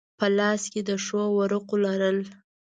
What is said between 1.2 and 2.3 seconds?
ورقو لرل.